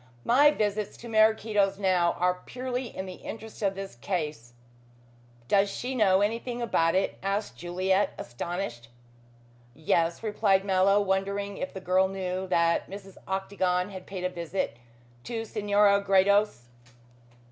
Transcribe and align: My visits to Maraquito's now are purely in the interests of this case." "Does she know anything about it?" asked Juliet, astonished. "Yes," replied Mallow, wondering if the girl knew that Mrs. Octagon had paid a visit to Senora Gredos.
My 0.25 0.49
visits 0.49 0.97
to 0.97 1.07
Maraquito's 1.07 1.77
now 1.77 2.13
are 2.13 2.41
purely 2.47 2.87
in 2.87 3.05
the 3.05 3.17
interests 3.21 3.61
of 3.61 3.75
this 3.75 3.93
case." 3.93 4.53
"Does 5.47 5.69
she 5.69 5.93
know 5.93 6.21
anything 6.21 6.59
about 6.59 6.95
it?" 6.95 7.19
asked 7.21 7.55
Juliet, 7.57 8.13
astonished. 8.17 8.87
"Yes," 9.75 10.23
replied 10.23 10.65
Mallow, 10.65 10.99
wondering 11.01 11.57
if 11.57 11.71
the 11.71 11.81
girl 11.81 12.07
knew 12.07 12.47
that 12.47 12.89
Mrs. 12.89 13.17
Octagon 13.27 13.91
had 13.91 14.07
paid 14.07 14.23
a 14.23 14.29
visit 14.29 14.75
to 15.25 15.45
Senora 15.45 16.01
Gredos. 16.01 16.63